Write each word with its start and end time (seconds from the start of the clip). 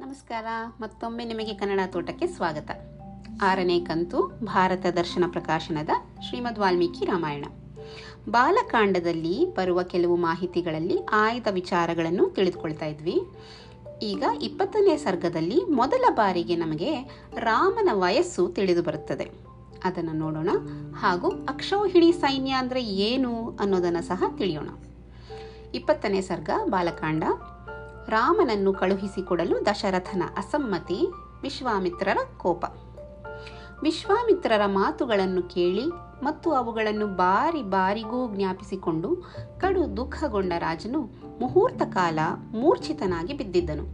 ನಮಸ್ಕಾರ. 0.00 0.46
ಮತ್ತೊಮ್ಮೆ 0.80 1.24
ನಿಮಗೆ 1.24 1.54
ಕನ್ನಡ 1.54 1.80
ತೋಟಕ್ಕೆ 1.86 2.26
ಸ್ವಾಗತ. 2.26 2.70
ಆರನೇ 3.42 3.80
ಕಂತು 3.80 4.38
ಭಾರತ 4.44 4.86
ದರ್ಶನ 4.86 5.24
ಪ್ರಕಾಶನದ 5.32 5.88
ಶ್ರೀಮದ್ 6.28 6.58
ವಾಲ್ಮೀಕಿ 6.58 7.04
ರಾಮಾಯಣ. 7.04 7.44
ಬಾಲಕಾಂಡದಲ್ಲಿ 8.28 9.54
ಬರುವ 9.54 9.82
ಕೆಲವು 9.82 10.16
ಮಾಹಿತಿಗಳಲ್ಲಿ 10.16 10.98
ಆಯ್ದ 11.12 11.46
ವಿಚಾರಗಳನ್ನು 11.50 12.30
ತಿಳಿದುಕೊಳ್ತಾ 12.30 12.86
ಇದ್ವಿ. 12.86 13.20
ಈಗ 14.02 14.24
ಇಪ್ಪತ್ತನೇ 14.42 14.96
ಸರ್ಗದಲ್ಲಿ 14.96 15.64
ಮೊದಲ 15.64 16.04
ಬಾರಿಗೆ 16.10 16.56
ನಮಗೆ 16.56 17.00
ರಾಮನ 17.38 17.88
ವಯಸ್ಸು 17.92 18.48
ತಿಳಿದು 18.48 18.82
ಬರುತ್ತದೆ. 18.82 19.30
ಅದನ್ನು 19.84 20.12
ನೋಡೋಣ. 20.12 20.48
ಹಾಗೂ 20.96 21.28
ಅಕ್ಷೌಹಿಣಿ 21.28 22.12
ಸೈನ್ಯ 22.12 22.52
ಅಂದರೆ 22.52 22.84
ಏನು 22.84 23.56
ಅನ್ನೋದನ್ನು 23.60 24.02
ಸಹ 24.02 24.24
ತಿಳಿಯೋಣ. 24.38 24.68
ಇಪ್ಪತ್ತನೇ 25.74 26.20
ಸರ್ಗ 26.20 26.50
ಬಾಲಕಾಂಡ. 26.64 27.24
ರಾಮನನ್ನು 28.10 28.72
ಕಳುಹಿಸಿಕೊಡಲು 28.72 29.66
ದಶರಥನ 29.66 30.22
ಅಸಮ್ಮತಿ, 30.36 31.00
ವಿಶ್ವಾಮಿತ್ರರ 31.42 32.18
ಕೋಪ. 32.38 32.64
ವಿಶ್ವಾಮಿತ್ರರ 33.82 34.64
ಮಾತುಗಳನ್ನು 34.66 35.42
ಕೇಳಿ 35.42 35.86
ಮತ್ತು 36.22 36.48
ಅವುಗಳನ್ನು 36.52 37.06
ಬಾರಿ 37.06 37.62
ಬಾರಿಗೂ 37.62 38.34
ಜ್ಞಾಪಿಸಿಕೊಂಡು 38.34 39.08
ಕಡು 39.60 39.96
ದುಃಖಗೊಂಡ 39.96 40.52
ರಾಜನು 40.58 41.00
ಮುಹೂರ್ತ 41.40 41.82
ಕಾಲ 41.82 42.18
ಮೂರ್ಛಿತನಾಗಿ 42.52 43.32
ಬಿದ್ದಿದ್ದನು. 43.32 43.84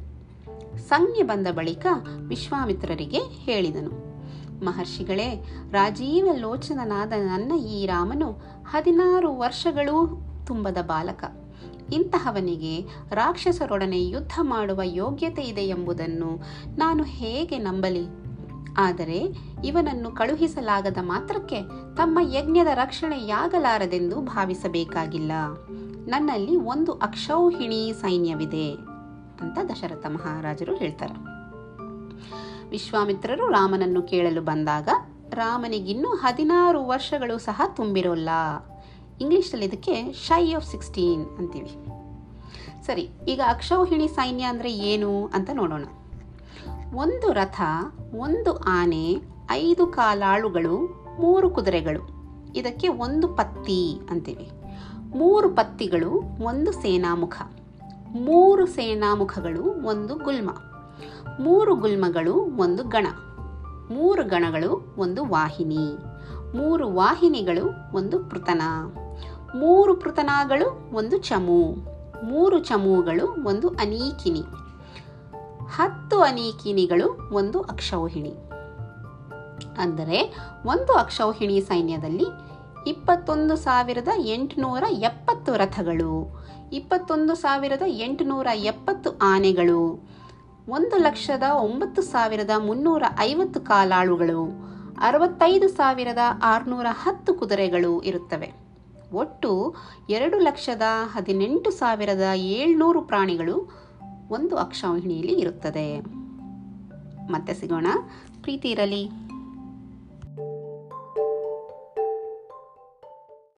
ಸಂಜ್ಞೆ 0.78 1.22
ಬಂದ 1.22 1.46
ಬಳಿಕ 1.50 1.86
ವಿಶ್ವಾಮಿತ್ರರಿಗೆ 2.28 3.18
ಹೇಳಿದನು, 3.18 3.92
ಮಹರ್ಷಿಗಳೇ, 4.64 5.28
ರಾಜೀವ 5.72 6.28
ಲೋಚನನಾದ 6.36 7.12
ನನ್ನ 7.26 7.52
ಈ 7.54 7.86
ರಾಮನು 7.86 8.30
ಹದಿನಾರು 8.70 9.38
ವರ್ಷಗಳೂ 9.38 9.96
ತುಂಬದ 10.46 10.78
ಬಾಲಕ. 10.82 11.24
ಇಂತಹವನಿಗೆ 11.92 12.80
ರಾಕ್ಷಸರೊಡನೆ 13.14 14.08
ಯುದ್ಧ 14.08 14.32
ಮಾಡುವ 14.42 14.80
ಯೋಗ್ಯತೆ 14.84 15.42
ಇದೆ 15.42 15.60
ಎಂಬುದನ್ನು 15.60 16.42
ನಾನು 16.78 17.04
ಹೇಗೆ 17.04 17.58
ನಂಬಲಿ? 17.58 18.26
ಆದರೆ 18.78 19.26
ಇವನನ್ನು 19.64 20.10
ಕಳುಹಿಸಲಾಗದ 20.10 20.98
ಮಾತ್ರಕ್ಕೆ 21.00 21.60
ತಮ್ಮ 21.96 22.18
ಯಜ್ಞದ 22.22 22.66
ರಕ್ಷಣೆಯಾಗಲಾರದೆಂದು 22.66 24.20
ಭಾವಿಸಬೇಕಾಗಿಲ್ಲ. 24.20 25.32
ನನ್ನಲ್ಲಿ 26.06 26.56
ಒಂದು 26.56 26.92
ಅಕ್ಷೌಹಿಣಿ 26.92 27.92
ಸೈನ್ಯವಿದೆ 28.00 28.72
ಅಂತ 29.40 29.58
ದಶರಥ 29.70 30.06
ಮಹಾರಾಜರು 30.06 30.74
ಹೇಳ್ತಾರೆ. 30.74 31.36
ವಿಶ್ವಾಮಿತ್ರರು 32.70 33.48
ರಾಮನನ್ನು 33.48 34.02
ಕೇಳಲು 34.02 34.40
ಬಂದಾಗ 34.40 34.88
ರಾಮನಿಗಿನ್ನೂ 35.30 36.08
ಹದಿನಾರು 36.08 36.86
ವರ್ಷಗಳು 36.86 37.38
ಸಹ 37.38 37.62
ತುಂಬಿರೋಲ್ಲ. 37.76 38.28
ಇಂಗ್ಲೀಷಲ್ಲಿ 39.20 39.66
ಇದಕ್ಕೆ 39.66 40.12
ಶೈ 40.12 40.54
ಆಫ್ 40.54 40.66
ಸಿಕ್ಸ್ಟೀನ್ 40.66 41.26
ಅಂತೀವಿ. 41.38 41.76
ಸರಿ, 42.86 43.10
ಈಗ 43.28 43.40
ಅಕ್ಷೌಹಿಣಿ 43.48 44.08
ಸೈನ್ಯ 44.08 44.44
ಅಂದರೆ 44.44 44.72
ಏನು 44.72 45.26
ಅಂತ 45.26 45.50
ನೋಡೋಣ. 45.52 45.84
ಒಂದು 46.94 47.32
ರಥ, 47.32 47.60
ಒಂದು 48.14 48.56
ಆನೆ, 48.56 49.22
ಐದು 49.50 49.86
ಕಾಲಾಳುಗಳು, 49.86 50.76
ಮೂರು 51.20 51.50
ಕುದುರೆಗಳು. 51.50 52.16
ಇದಕ್ಕೆ 52.56 52.88
ಒಂದು 52.88 53.28
ಪತ್ತಿ 53.28 54.00
ಅಂತೀವಿ. 54.10 54.50
ಮೂರು 55.16 55.48
ಪತ್ತಿಗಳು, 55.48 56.10
ಒಂದು 56.44 56.72
ಸೇನಾಮುಖ. 56.72 57.42
ಮೂರು 58.06 58.66
ಸೇನಾಮುಖಗಳು, 58.66 59.86
ಒಂದು 59.86 60.14
ಗುಲ್ಮ. 60.14 60.50
ಮೂರು 61.40 61.74
ಗುಲ್ಮಗಳು, 61.74 62.34
ಒಂದು 62.34 62.84
ಗಣ. 62.84 63.06
ಮೂರು 63.94 64.24
ಗಣಗಳು, 64.24 64.94
ಒಂದು 64.98 65.24
ವಾಹಿನಿ. 65.24 65.96
ಮೂರು 66.58 66.94
ವಾಹಿನಿಗಳು, 66.94 67.96
ಒಂದು 67.96 68.24
ಪೃತನ. 68.24 68.62
ಮೂರು 69.58 69.94
ಪೃತನಾಗಳು 69.94 70.94
ಒಂದು 70.94 71.18
ಚಮು. 71.18 71.74
ಮೂರು 72.24 72.58
ಚಮುಗಳು, 72.58 73.48
ಒಂದು 73.48 73.68
ಅನೀಕಿನಿ. 73.68 74.42
ಹತ್ತು 75.76 76.20
ಅನೀಕಿನಿಗಳು, 76.20 77.34
ಒಂದು 77.34 77.60
ಅಕ್ಷೌಹಿಣಿ. 77.60 78.34
ಅಂದರೆ 79.78 80.34
ಒಂದು 80.66 80.92
ಅಕ್ಷೌಹಿಣಿ 80.92 81.60
ಸೈನ್ಯದಲ್ಲಿ 81.60 82.24
ಇಪ್ಪತ್ತೊಂದು 82.86 83.56
ಸಾವಿರದ 83.56 84.08
ಎಂಟುನೂರ 84.16 84.84
ಎಪ್ಪತ್ತು 84.90 85.56
ರಥಗಳು, 85.56 86.42
ಇಪ್ಪತ್ತೊಂದು 86.72 87.34
ಸಾವಿರದ 87.34 87.82
ಎಂಟುನೂರ 87.86 88.46
ಎಪ್ಪತ್ತು 88.54 89.18
ಆನೆಗಳು, 89.22 90.08
ಒಂದು 90.68 90.96
ಲಕ್ಷದ 90.98 91.42
ಒಂಬತ್ತು 91.52 92.02
ಸಾವಿರದ 92.02 92.50
ಮುನ್ನೂರ 92.58 93.02
ಐವತ್ತು 93.18 93.60
ಕಾಲಾಳುಗಳು, 93.60 94.66
ಅರವತ್ತೈದು 95.00 95.68
ಸಾವಿರದ 95.68 96.18
ಆರುನೂರ 96.42 96.86
ಹತ್ತು 96.90 97.34
ಕುದುರೆಗಳು 97.34 98.02
ಇರುತ್ತವೆ. 98.02 98.65
ಒಟ್ಟು 99.12 99.74
ಎರಡು 100.10 100.38
ಲಕ್ಷದ 100.38 100.82
ಹದಿನೆಂಟು 101.04 101.70
ಸಾವಿರದ 101.70 102.22
ಏಳ್ನೂರು 102.34 103.00
ಪ್ರಾಣಿಗಳು 103.00 103.86
ಒಂದು 104.30 104.56
ಅಕ್ಷಾವಹಿಣಿಯಲ್ಲಿ 104.56 105.32
ಇರುತ್ತದೆ. 105.32 106.00
ಮತ್ತೆ 107.30 107.54
ಸಿಗೋಣ. 107.54 107.86
ಪ್ರೀತಿ 108.42 108.70
ಇರಲಿ. 108.70 109.25